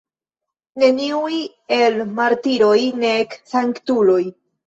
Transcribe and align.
Neniuj 0.83 1.35
el 1.77 2.01
martiroj, 2.21 2.79
nek 3.05 3.37
sanktuloj. 3.55 4.21